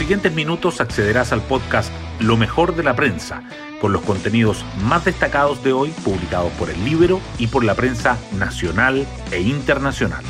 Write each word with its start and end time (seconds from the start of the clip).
siguientes 0.00 0.32
minutos 0.32 0.80
accederás 0.80 1.30
al 1.30 1.42
podcast 1.42 1.92
Lo 2.20 2.38
mejor 2.38 2.74
de 2.74 2.82
la 2.82 2.96
prensa, 2.96 3.42
con 3.82 3.92
los 3.92 4.00
contenidos 4.00 4.64
más 4.82 5.04
destacados 5.04 5.62
de 5.62 5.74
hoy 5.74 5.90
publicados 6.02 6.50
por 6.52 6.70
el 6.70 6.82
Libro 6.86 7.20
y 7.38 7.48
por 7.48 7.64
la 7.64 7.74
prensa 7.74 8.16
nacional 8.38 9.06
e 9.30 9.42
internacional. 9.42 10.24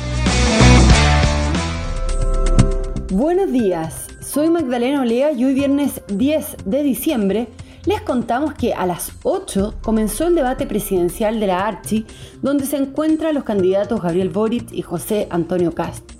Buenos 3.11 3.49
días, 3.53 4.09
soy 4.19 4.49
Magdalena 4.49 5.03
Olea 5.03 5.31
y 5.31 5.45
hoy 5.45 5.53
viernes 5.53 6.01
10 6.09 6.57
de 6.65 6.83
diciembre 6.83 7.47
les 7.85 8.01
contamos 8.01 8.53
que 8.55 8.73
a 8.73 8.85
las 8.85 9.13
8 9.23 9.75
comenzó 9.81 10.27
el 10.27 10.35
debate 10.35 10.65
presidencial 10.65 11.39
de 11.39 11.47
la 11.47 11.65
Archi, 11.65 12.05
donde 12.41 12.65
se 12.65 12.75
encuentran 12.75 13.33
los 13.33 13.45
candidatos 13.45 14.01
Gabriel 14.01 14.31
Boric 14.31 14.73
y 14.73 14.81
José 14.81 15.29
Antonio 15.31 15.73
Cast. 15.73 16.10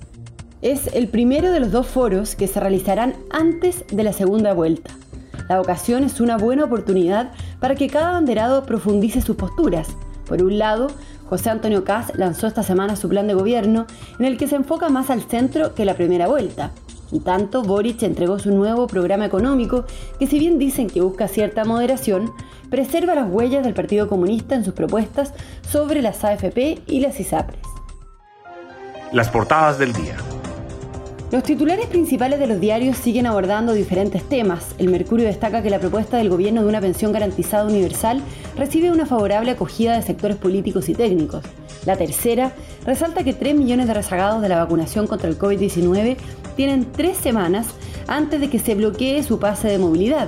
Es 0.62 0.94
el 0.94 1.08
primero 1.08 1.52
de 1.52 1.60
los 1.60 1.72
dos 1.72 1.88
foros 1.88 2.36
que 2.36 2.48
se 2.48 2.60
realizarán 2.60 3.16
antes 3.32 3.84
de 3.92 4.04
la 4.04 4.14
segunda 4.14 4.54
vuelta. 4.54 4.92
La 5.50 5.60
ocasión 5.60 6.04
es 6.04 6.22
una 6.22 6.38
buena 6.38 6.66
oportunidad 6.66 7.32
para 7.60 7.74
que 7.74 7.88
cada 7.88 8.12
banderado 8.12 8.64
profundice 8.64 9.22
sus 9.22 9.36
posturas. 9.38 9.88
Por 10.28 10.44
un 10.44 10.60
lado, 10.60 10.88
José 11.28 11.50
Antonio 11.50 11.84
Cast 11.84 12.16
lanzó 12.16 12.46
esta 12.46 12.62
semana 12.62 12.96
su 12.96 13.10
plan 13.10 13.26
de 13.26 13.34
gobierno 13.34 13.88
en 14.20 14.26
el 14.26 14.38
que 14.38 14.48
se 14.48 14.56
enfoca 14.56 14.90
más 14.90 15.10
al 15.10 15.24
centro 15.24 15.74
que 15.74 15.84
la 15.84 15.96
primera 15.96 16.28
vuelta. 16.28 16.72
En 17.12 17.22
tanto, 17.22 17.64
Boric 17.64 18.04
entregó 18.04 18.38
su 18.38 18.52
nuevo 18.52 18.86
programa 18.86 19.26
económico 19.26 19.86
que 20.20 20.28
si 20.28 20.38
bien 20.38 20.60
dicen 20.60 20.88
que 20.88 21.02
busca 21.02 21.28
cierta 21.28 21.66
moderación, 21.66 22.32
preserva 22.70 23.16
las 23.16 23.30
huellas 23.30 23.64
del 23.64 23.74
Partido 23.74 24.08
Comunista 24.08 24.54
en 24.54 24.64
sus 24.64 24.76
propuestas 24.76 25.34
sobre 25.68 26.04
las 26.04 26.24
AFP 26.24 26.84
y 26.86 27.00
las 27.00 27.20
ISAPRES. 27.20 27.62
Las 29.12 29.30
portadas 29.30 29.80
del 29.80 29.92
día. 29.92 30.16
Los 31.32 31.44
titulares 31.44 31.86
principales 31.86 32.40
de 32.40 32.48
los 32.48 32.60
diarios 32.60 32.98
siguen 32.98 33.26
abordando 33.26 33.72
diferentes 33.72 34.22
temas. 34.28 34.76
El 34.78 34.90
Mercurio 34.90 35.28
destaca 35.28 35.64
que 35.64 35.70
la 35.70 35.80
propuesta 35.80 36.18
del 36.18 36.28
gobierno 36.28 36.62
de 36.62 36.68
una 36.68 36.82
pensión 36.82 37.14
garantizada 37.14 37.66
universal 37.66 38.22
recibe 38.58 38.92
una 38.92 39.06
favorable 39.06 39.52
acogida 39.52 39.96
de 39.96 40.02
sectores 40.02 40.36
políticos 40.36 40.90
y 40.90 40.94
técnicos. 40.94 41.46
La 41.86 41.96
tercera 41.96 42.52
resalta 42.86 43.24
que 43.24 43.32
3 43.32 43.56
millones 43.56 43.88
de 43.88 43.94
rezagados 43.94 44.42
de 44.42 44.50
la 44.50 44.58
vacunación 44.58 45.08
contra 45.08 45.30
el 45.30 45.40
COVID-19 45.40 46.18
tienen 46.58 46.92
tres 46.92 47.16
semanas 47.16 47.68
antes 48.08 48.42
de 48.42 48.50
que 48.50 48.60
se 48.60 48.76
bloquee 48.76 49.24
su 49.24 49.40
pase 49.40 49.70
de 49.70 49.78
movilidad. 49.78 50.28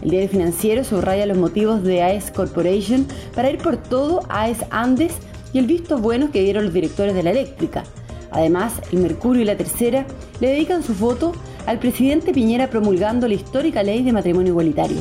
El 0.00 0.10
diario 0.10 0.28
financiero 0.28 0.84
subraya 0.84 1.26
los 1.26 1.38
motivos 1.38 1.82
de 1.82 2.02
AES 2.04 2.30
Corporation 2.30 3.04
para 3.34 3.50
ir 3.50 3.58
por 3.58 3.78
todo 3.78 4.22
AES 4.28 4.58
Andes 4.70 5.14
y 5.52 5.58
el 5.58 5.66
visto 5.66 5.98
bueno 5.98 6.30
que 6.30 6.42
dieron 6.42 6.66
los 6.66 6.72
directores 6.72 7.16
de 7.16 7.24
la 7.24 7.32
eléctrica. 7.32 7.82
Además, 8.30 8.74
el 8.92 9.00
Mercurio 9.00 9.42
y 9.42 9.44
la 9.44 9.56
Tercera 9.56 10.06
le 10.40 10.48
dedican 10.48 10.82
su 10.82 10.94
foto 10.94 11.32
al 11.66 11.78
presidente 11.78 12.32
Piñera 12.32 12.68
promulgando 12.68 13.28
la 13.28 13.34
histórica 13.34 13.82
ley 13.82 14.02
de 14.02 14.12
matrimonio 14.12 14.50
igualitario. 14.50 14.98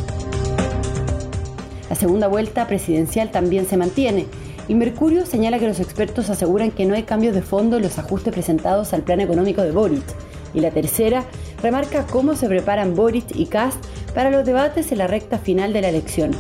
La 1.90 1.96
segunda 1.96 2.28
vuelta 2.28 2.68
presidencial 2.68 3.32
también 3.32 3.68
se 3.68 3.78
mantiene 3.78 4.26
y 4.68 4.74
Mercurio 4.74 5.26
señala 5.26 5.60
que 5.60 5.68
los 5.68 5.80
expertos 5.80 6.30
aseguran 6.30 6.72
que 6.72 6.86
no 6.86 6.96
hay 6.96 7.04
cambios 7.04 7.36
de 7.36 7.42
fondo 7.42 7.78
en 7.78 7.84
los 7.84 8.00
ajustes 8.00 8.34
presentados 8.34 8.94
al 8.94 9.04
plan 9.04 9.22
económico 9.22 9.62
de 9.62 9.72
Boric. 9.72 10.04
Y 10.54 10.62
la 10.62 10.72
tercera 10.72 11.26
remarca 11.62 12.06
cómo 12.08 12.36
se 12.36 12.48
preparan 12.48 12.96
Boric 12.96 13.36
y 13.36 13.46
Kast 13.46 13.84
para 14.16 14.32
los 14.32 14.46
debates 14.46 14.92
en 14.92 14.98
la 14.98 15.08
recta 15.08 15.38
final 15.38 15.74
de 15.74 15.82
la 15.82 15.90
elección. 15.90 16.32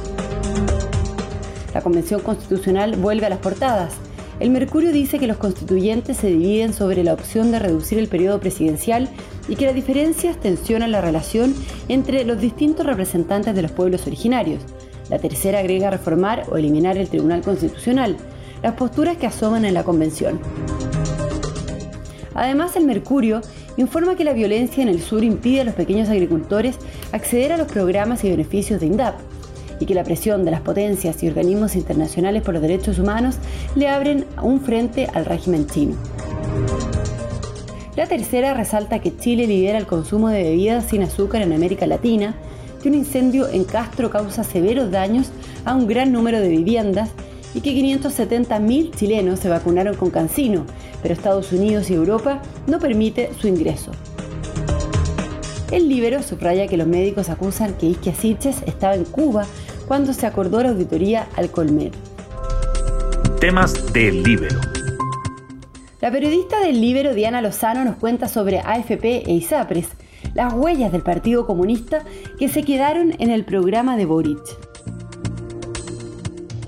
La 1.73 1.81
Convención 1.81 2.21
Constitucional 2.21 2.95
vuelve 2.95 3.25
a 3.25 3.29
las 3.29 3.39
portadas. 3.39 3.93
El 4.39 4.49
Mercurio 4.49 4.91
dice 4.91 5.17
que 5.17 5.27
los 5.27 5.37
constituyentes 5.37 6.17
se 6.17 6.27
dividen 6.27 6.73
sobre 6.73 7.05
la 7.05 7.13
opción 7.13 7.51
de 7.51 7.59
reducir 7.59 7.99
el 7.99 8.09
periodo 8.09 8.41
presidencial 8.41 9.09
y 9.47 9.55
que 9.55 9.65
las 9.65 9.75
diferencias 9.75 10.37
tensionan 10.39 10.91
la 10.91 10.99
relación 10.99 11.55
entre 11.87 12.25
los 12.25 12.41
distintos 12.41 12.85
representantes 12.85 13.55
de 13.55 13.61
los 13.61 13.71
pueblos 13.71 14.05
originarios. 14.07 14.61
La 15.09 15.19
tercera 15.19 15.59
agrega 15.59 15.89
reformar 15.89 16.43
o 16.51 16.57
eliminar 16.57 16.97
el 16.97 17.07
Tribunal 17.07 17.43
Constitucional, 17.43 18.17
las 18.61 18.73
posturas 18.73 19.15
que 19.15 19.27
asoman 19.27 19.63
en 19.63 19.73
la 19.73 19.85
Convención. 19.85 20.41
Además, 22.33 22.75
el 22.75 22.83
Mercurio 22.83 23.39
informa 23.77 24.15
que 24.15 24.25
la 24.25 24.33
violencia 24.33 24.83
en 24.83 24.89
el 24.89 25.01
sur 25.01 25.23
impide 25.23 25.61
a 25.61 25.63
los 25.63 25.75
pequeños 25.75 26.09
agricultores 26.09 26.77
acceder 27.13 27.53
a 27.53 27.57
los 27.57 27.71
programas 27.71 28.25
y 28.25 28.31
beneficios 28.31 28.81
de 28.81 28.87
INDAP 28.87 29.15
y 29.79 29.85
que 29.85 29.95
la 29.95 30.03
presión 30.03 30.45
de 30.45 30.51
las 30.51 30.61
potencias 30.61 31.21
y 31.23 31.27
organismos 31.27 31.75
internacionales 31.75 32.43
por 32.43 32.53
los 32.53 32.61
derechos 32.61 32.99
humanos 32.99 33.35
le 33.75 33.87
abren 33.87 34.25
un 34.41 34.61
frente 34.61 35.07
al 35.13 35.25
régimen 35.25 35.67
chino. 35.67 35.95
La 37.95 38.07
tercera 38.07 38.53
resalta 38.53 38.99
que 38.99 39.15
Chile 39.15 39.47
lidera 39.47 39.77
el 39.77 39.87
consumo 39.87 40.29
de 40.29 40.43
bebidas 40.43 40.85
sin 40.85 41.03
azúcar 41.03 41.41
en 41.41 41.53
América 41.53 41.87
Latina 41.87 42.35
que 42.81 42.89
un 42.89 42.95
incendio 42.95 43.47
en 43.47 43.63
Castro 43.63 44.09
causa 44.09 44.43
severos 44.43 44.91
daños 44.91 45.27
a 45.63 45.73
un 45.73 45.87
gran 45.87 46.11
número 46.11 46.39
de 46.39 46.49
viviendas 46.49 47.09
y 47.55 47.61
que 47.61 47.71
570.000 47.71 48.93
chilenos 48.95 49.39
se 49.39 49.49
vacunaron 49.49 49.95
con 49.95 50.11
Cancino, 50.11 50.65
pero 51.01 51.13
Estados 51.13 51.53
Unidos 51.53 51.89
y 51.89 51.93
Europa 51.93 52.41
no 52.67 52.79
permite 52.79 53.31
su 53.39 53.47
ingreso. 53.47 53.91
El 55.71 55.89
Libero 55.89 56.21
subraya 56.21 56.67
que 56.67 56.77
los 56.77 56.85
médicos 56.85 57.29
acusan 57.29 57.73
que 57.73 57.87
Isquia 57.87 58.13
Siches 58.13 58.61
estaba 58.67 58.95
en 58.95 59.05
Cuba 59.05 59.47
cuando 59.87 60.13
se 60.13 60.25
acordó 60.25 60.61
la 60.61 60.69
auditoría 60.69 61.27
al 61.35 61.51
Colmer. 61.51 61.91
Temas 63.39 63.93
del 63.93 64.23
Libero. 64.23 64.59
La 66.01 66.11
periodista 66.11 66.59
del 66.59 66.81
Libero 66.81 67.13
Diana 67.13 67.41
Lozano 67.41 67.83
nos 67.83 67.95
cuenta 67.95 68.27
sobre 68.27 68.59
AFP 68.59 69.23
e 69.25 69.33
ISAPRES, 69.33 69.87
las 70.33 70.53
huellas 70.53 70.91
del 70.91 71.01
Partido 71.01 71.45
Comunista 71.45 72.03
que 72.37 72.49
se 72.49 72.63
quedaron 72.63 73.13
en 73.19 73.31
el 73.31 73.45
programa 73.45 73.97
de 73.97 74.05
Boric. 74.05 74.64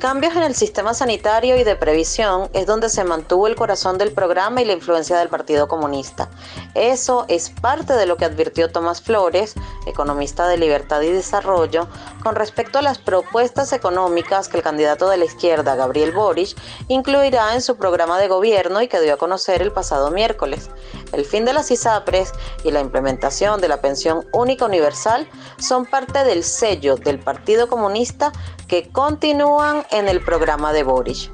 Cambios 0.08 0.38
en 0.38 0.44
el 0.44 0.56
sistema 0.56 0.94
sanitario 0.94 1.58
y 1.58 1.66
de 1.66 1.76
previsión 1.76 2.50
es 2.54 2.66
donde 2.66 2.88
se 2.88 3.04
mantuvo 3.04 3.46
el 3.46 3.58
corazón 3.58 3.98
del 3.98 4.14
programa 4.14 4.62
y 4.62 4.66
la 4.66 4.72
influencia 4.72 5.18
del 5.18 5.28
Partido 5.28 5.68
Comunista. 5.68 6.30
Eso 6.76 7.26
es 7.28 7.50
parte 7.50 7.92
de 7.92 8.06
lo 8.06 8.16
que 8.16 8.24
advirtió 8.24 8.72
Tomás 8.72 9.02
Flores, 9.02 9.56
economista 9.86 10.48
de 10.48 10.58
Libertad 10.58 11.02
y 11.02 11.12
Desarrollo, 11.12 11.90
con 12.24 12.36
respecto 12.36 12.80
a 12.80 12.82
las 12.82 13.00
propuestas 13.00 13.74
económicas 13.74 14.48
que 14.48 14.56
el 14.56 14.64
candidato 14.64 15.10
de 15.10 15.18
la 15.18 15.26
izquierda, 15.26 15.76
Gabriel 15.76 16.14
Boric, 16.14 16.56
incluirá 16.88 17.54
en 17.54 17.62
su 17.62 17.76
programa 17.76 18.18
de 18.18 18.30
gobierno 18.30 18.82
y 18.82 18.88
que 18.88 19.02
dio 19.02 19.16
a 19.16 19.18
conocer 19.18 19.62
el 19.62 19.74
pasado 19.74 20.10
miércoles. 20.10 20.70
El 21.14 21.26
fin 21.26 21.46
de 21.46 21.54
las 21.54 21.72
ISAPRES 21.72 22.34
y 22.64 22.72
la 22.72 22.82
implementación 22.82 23.62
de 23.62 23.68
la 23.68 23.82
pensión 23.82 24.26
única 24.34 24.66
universal 24.66 25.28
son 25.58 25.86
parte 25.86 26.24
del 26.24 26.44
sello 26.44 26.96
del 26.96 27.20
Partido 27.20 27.68
Comunista 27.68 28.32
que 28.68 28.90
continúan 28.90 29.86
en 29.92 30.08
el 30.08 30.22
programa 30.24 30.74
de 30.74 30.84
Boris. 30.84 31.32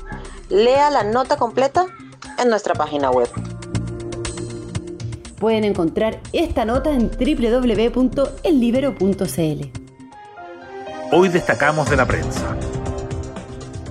Lea 0.50 0.90
la 0.90 1.04
nota 1.04 1.38
completa 1.38 1.88
en 2.38 2.50
nuestra 2.50 2.74
página 2.76 3.10
web. 3.10 3.30
Pueden 5.40 5.64
encontrar 5.64 6.20
esta 6.32 6.64
nota 6.66 6.92
en 6.92 7.10
www.ellibero.cl. 7.10 8.24
Hoy 11.12 11.30
destacamos 11.30 11.90
de 11.90 11.98
la 11.98 12.06
prensa. 12.06 12.58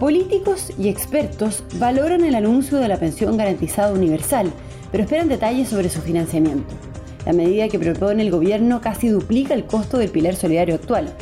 Políticos 0.00 0.72
y 0.78 0.88
expertos 0.88 1.62
valoran 1.74 2.24
el 2.24 2.34
anuncio 2.34 2.78
de 2.78 2.88
la 2.88 2.96
pensión 2.96 3.36
garantizada 3.36 3.92
universal, 3.92 4.52
pero 4.92 5.02
esperan 5.02 5.28
detalles 5.28 5.68
sobre 5.68 5.88
su 5.88 6.00
financiamiento. 6.00 6.72
La 7.26 7.32
medida 7.32 7.68
que 7.68 7.78
propone 7.78 8.22
el 8.22 8.30
gobierno 8.30 8.80
casi 8.80 9.08
duplica 9.08 9.54
el 9.54 9.64
costo 9.64 9.98
del 9.98 10.10
pilar 10.10 10.36
solidario 10.36 10.76
actual, 10.76 11.12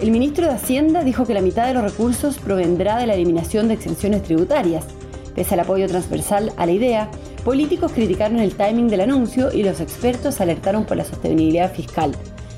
el 0.00 0.10
ministro 0.12 0.46
de 0.46 0.54
Hacienda 0.54 1.04
dijo 1.04 1.26
que 1.26 1.34
la 1.34 1.42
mitad 1.42 1.66
de 1.66 1.74
los 1.74 1.82
recursos 1.82 2.38
provendrá 2.38 2.96
de 2.96 3.06
la 3.06 3.14
eliminación 3.14 3.68
de 3.68 3.74
exenciones 3.74 4.22
tributarias. 4.22 4.86
Pese 5.34 5.52
al 5.52 5.60
apoyo 5.60 5.86
transversal 5.88 6.52
a 6.56 6.64
la 6.64 6.72
idea, 6.72 7.10
políticos 7.44 7.92
criticaron 7.92 8.38
el 8.40 8.54
timing 8.54 8.88
del 8.88 9.02
anuncio 9.02 9.52
y 9.52 9.62
los 9.62 9.78
expertos 9.80 10.40
alertaron 10.40 10.86
por 10.86 10.96
la 10.96 11.04
sostenibilidad 11.04 11.70
fiscal. 11.70 12.12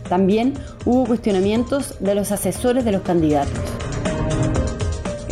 También 0.08 0.54
hubo 0.84 1.04
cuestionamientos 1.04 1.96
de 1.98 2.14
los 2.14 2.30
asesores 2.30 2.84
de 2.84 2.92
los 2.92 3.02
candidatos. 3.02 3.58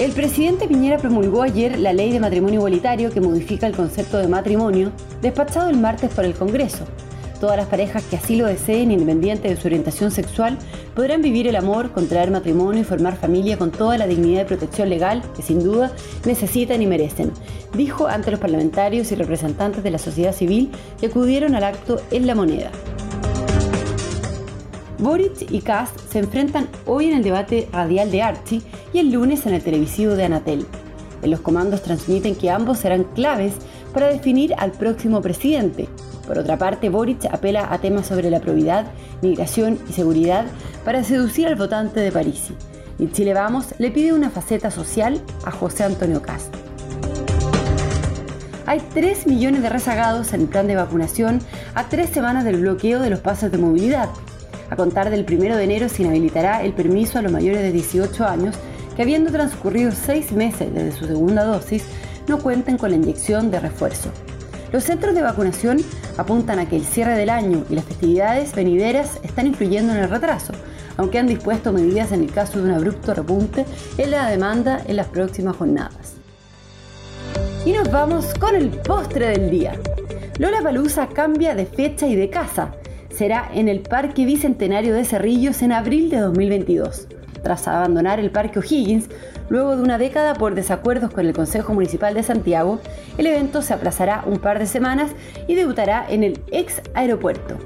El 0.00 0.12
presidente 0.12 0.66
Piñera 0.66 0.96
promulgó 0.96 1.42
ayer 1.42 1.78
la 1.78 1.92
ley 1.92 2.10
de 2.10 2.20
matrimonio 2.20 2.60
igualitario 2.60 3.10
que 3.10 3.20
modifica 3.20 3.66
el 3.66 3.76
concepto 3.76 4.16
de 4.16 4.28
matrimonio, 4.28 4.92
despachado 5.20 5.68
el 5.68 5.76
martes 5.76 6.10
por 6.14 6.24
el 6.24 6.32
Congreso. 6.32 6.86
Todas 7.38 7.58
las 7.58 7.66
parejas 7.66 8.02
que 8.04 8.16
así 8.16 8.36
lo 8.36 8.46
deseen, 8.46 8.92
independiente 8.92 9.48
de 9.48 9.56
su 9.56 9.68
orientación 9.68 10.10
sexual, 10.10 10.56
podrán 10.94 11.20
vivir 11.20 11.46
el 11.48 11.56
amor, 11.56 11.92
contraer 11.92 12.30
matrimonio 12.30 12.80
y 12.80 12.84
formar 12.84 13.18
familia 13.18 13.58
con 13.58 13.72
toda 13.72 13.98
la 13.98 14.06
dignidad 14.06 14.44
y 14.44 14.46
protección 14.46 14.88
legal 14.88 15.22
que 15.36 15.42
sin 15.42 15.62
duda 15.62 15.92
necesitan 16.24 16.80
y 16.80 16.86
merecen, 16.86 17.30
dijo 17.76 18.06
ante 18.06 18.30
los 18.30 18.40
parlamentarios 18.40 19.12
y 19.12 19.16
representantes 19.16 19.82
de 19.82 19.90
la 19.90 19.98
sociedad 19.98 20.32
civil 20.34 20.70
que 20.98 21.08
acudieron 21.08 21.54
al 21.54 21.64
acto 21.64 22.00
en 22.10 22.26
La 22.26 22.34
Moneda. 22.34 22.70
Boric 25.00 25.50
y 25.50 25.62
Kass 25.62 25.90
se 26.10 26.18
enfrentan 26.18 26.68
hoy 26.84 27.08
en 27.08 27.16
el 27.16 27.22
debate 27.22 27.68
radial 27.72 28.10
de 28.10 28.22
Archie 28.22 28.60
y 28.92 28.98
el 28.98 29.10
lunes 29.10 29.46
en 29.46 29.54
el 29.54 29.62
televisivo 29.62 30.14
de 30.14 30.24
Anatel. 30.24 30.66
En 31.22 31.30
los 31.30 31.40
comandos 31.40 31.82
transmiten 31.82 32.34
que 32.34 32.50
ambos 32.50 32.78
serán 32.78 33.04
claves 33.04 33.54
para 33.94 34.08
definir 34.08 34.54
al 34.58 34.72
próximo 34.72 35.22
presidente. 35.22 35.88
Por 36.26 36.38
otra 36.38 36.58
parte, 36.58 36.90
Boric 36.90 37.24
apela 37.32 37.72
a 37.72 37.78
temas 37.78 38.06
sobre 38.06 38.30
la 38.30 38.40
probidad, 38.40 38.86
migración 39.22 39.78
y 39.88 39.92
seguridad 39.94 40.44
para 40.84 41.02
seducir 41.02 41.46
al 41.46 41.56
votante 41.56 42.00
de 42.00 42.12
París. 42.12 42.50
Y 42.98 43.08
Chile 43.10 43.32
Vamos 43.32 43.74
le 43.78 43.90
pide 43.90 44.12
una 44.12 44.28
faceta 44.28 44.70
social 44.70 45.20
a 45.46 45.50
José 45.50 45.84
Antonio 45.84 46.20
Castro. 46.20 46.60
Hay 48.66 48.80
3 48.92 49.26
millones 49.26 49.62
de 49.62 49.70
rezagados 49.70 50.34
en 50.34 50.42
el 50.42 50.48
plan 50.48 50.66
de 50.66 50.76
vacunación 50.76 51.40
a 51.74 51.88
tres 51.88 52.10
semanas 52.10 52.44
del 52.44 52.60
bloqueo 52.60 53.00
de 53.00 53.10
los 53.10 53.20
pasos 53.20 53.50
de 53.50 53.58
movilidad. 53.58 54.10
A 54.70 54.76
contar 54.76 55.10
del 55.10 55.26
1 55.28 55.56
de 55.56 55.64
enero 55.64 55.88
se 55.88 56.02
inhabilitará 56.02 56.62
el 56.62 56.72
permiso 56.72 57.18
a 57.18 57.22
los 57.22 57.32
mayores 57.32 57.60
de 57.60 57.72
18 57.72 58.24
años 58.24 58.56
que 58.94 59.02
habiendo 59.02 59.30
transcurrido 59.30 59.92
seis 59.92 60.32
meses 60.32 60.72
desde 60.72 60.92
su 60.92 61.06
segunda 61.06 61.44
dosis, 61.44 61.84
no 62.28 62.38
cuenten 62.38 62.78
con 62.78 62.90
la 62.90 62.96
inyección 62.96 63.50
de 63.50 63.60
refuerzo. 63.60 64.10
Los 64.72 64.84
centros 64.84 65.14
de 65.14 65.22
vacunación 65.22 65.78
apuntan 66.16 66.60
a 66.60 66.68
que 66.68 66.76
el 66.76 66.84
cierre 66.84 67.16
del 67.16 67.30
año 67.30 67.64
y 67.68 67.74
las 67.74 67.84
festividades 67.84 68.54
venideras 68.54 69.18
están 69.22 69.46
influyendo 69.46 69.92
en 69.92 69.98
el 69.98 70.10
retraso, 70.10 70.52
aunque 70.96 71.18
han 71.18 71.26
dispuesto 71.26 71.72
medidas 71.72 72.12
en 72.12 72.22
el 72.22 72.30
caso 72.30 72.58
de 72.58 72.66
un 72.66 72.74
abrupto 72.74 73.12
repunte 73.14 73.64
en 73.98 74.10
la 74.12 74.28
demanda 74.30 74.80
en 74.86 74.96
las 74.96 75.08
próximas 75.08 75.56
jornadas. 75.56 76.14
Y 77.64 77.72
nos 77.72 77.90
vamos 77.90 78.32
con 78.34 78.54
el 78.54 78.70
postre 78.70 79.28
del 79.28 79.50
día. 79.50 79.72
Lola 80.38 80.62
Palusa 80.62 81.08
cambia 81.08 81.54
de 81.54 81.66
fecha 81.66 82.06
y 82.06 82.14
de 82.14 82.30
casa. 82.30 82.72
Será 83.20 83.50
en 83.52 83.68
el 83.68 83.80
Parque 83.80 84.24
Bicentenario 84.24 84.94
de 84.94 85.04
Cerrillos 85.04 85.60
en 85.60 85.72
abril 85.72 86.08
de 86.08 86.20
2022. 86.20 87.06
Tras 87.42 87.68
abandonar 87.68 88.18
el 88.18 88.30
Parque 88.30 88.60
O'Higgins, 88.60 89.10
luego 89.50 89.76
de 89.76 89.82
una 89.82 89.98
década 89.98 90.32
por 90.32 90.54
desacuerdos 90.54 91.10
con 91.10 91.26
el 91.26 91.34
Consejo 91.34 91.74
Municipal 91.74 92.14
de 92.14 92.22
Santiago, 92.22 92.80
el 93.18 93.26
evento 93.26 93.60
se 93.60 93.74
aplazará 93.74 94.24
un 94.26 94.38
par 94.38 94.58
de 94.58 94.64
semanas 94.64 95.10
y 95.46 95.54
debutará 95.54 96.06
en 96.08 96.24
el 96.24 96.40
ex 96.50 96.80
aeropuerto. 96.94 97.58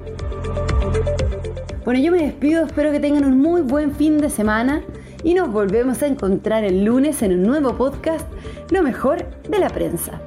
Bueno, 1.85 2.01
yo 2.01 2.11
me 2.11 2.19
despido, 2.19 2.67
espero 2.67 2.91
que 2.91 2.99
tengan 2.99 3.25
un 3.25 3.41
muy 3.41 3.61
buen 3.61 3.95
fin 3.95 4.19
de 4.19 4.31
semana 4.31 4.83
y 5.23 5.35
nos 5.35 5.53
volvemos 5.53 6.03
a 6.03 6.09
encontrar 6.09 6.65
el 6.65 6.85
lunes 6.85 7.23
en 7.23 7.33
un 7.33 7.45
nuevo 7.45 7.77
podcast, 7.77 8.27
Lo 8.73 8.83
mejor 8.83 9.25
de 9.49 9.61
la 9.61 9.69
prensa. 9.69 10.21